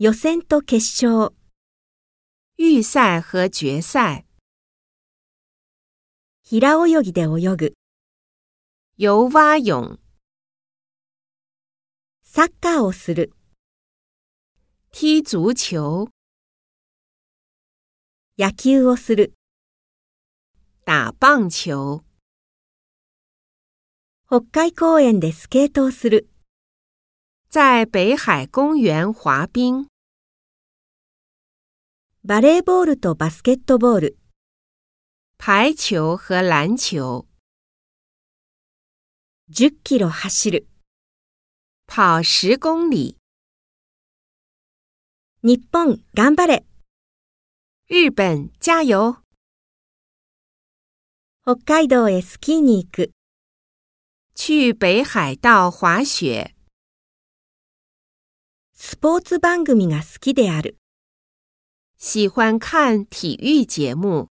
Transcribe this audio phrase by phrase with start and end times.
[0.00, 1.32] 予選と決勝、
[2.58, 4.26] 预赛和决赛、
[6.42, 7.74] 平泳ぎで泳ぐ、
[8.96, 10.00] 游蛙泳、
[12.24, 13.34] サッカーをする、
[14.90, 16.06] 踢足球、
[18.36, 19.34] 野球をする、
[20.84, 22.00] 打棒球、
[24.26, 26.33] 北海公園でスケートをする、
[27.54, 29.86] 在北海公园滑冰、
[32.24, 34.18] バレーボールとバスケットボール、
[35.38, 37.26] 排球和篮球、
[39.52, 40.66] 10キロ走る、
[41.86, 43.16] 跑十公里。
[45.44, 46.64] 日本頑張れ、
[47.88, 49.22] 日本加油！
[51.44, 53.12] 北海道へスキーに行く、
[54.34, 56.53] 去北海道滑雪。
[58.76, 60.78] スポーツ番組が好きである。
[61.96, 64.33] 喜欢看体育节目。